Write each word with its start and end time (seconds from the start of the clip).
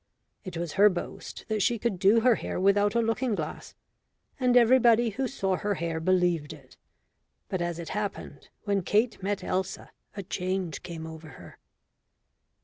It 0.43 0.57
was 0.57 0.71
her 0.73 0.89
boast 0.89 1.45
that 1.47 1.61
she 1.61 1.77
could 1.77 1.99
do 1.99 2.21
her 2.21 2.33
hair 2.33 2.59
without 2.59 2.95
a 2.95 3.01
looking 3.03 3.35
glass, 3.35 3.75
and 4.39 4.57
everybody 4.57 5.11
who 5.11 5.27
saw 5.27 5.57
her 5.57 5.75
hair 5.75 5.99
believed 5.99 6.53
it. 6.53 6.75
But 7.49 7.61
as 7.61 7.77
it 7.77 7.89
happened, 7.89 8.49
when 8.63 8.81
Kate 8.81 9.21
met 9.21 9.43
Elsa, 9.43 9.91
a 10.17 10.23
change 10.23 10.81
came 10.81 11.05
over 11.05 11.27
her. 11.27 11.59